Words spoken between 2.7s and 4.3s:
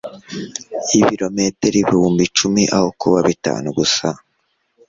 aho kuba bitanu gusa-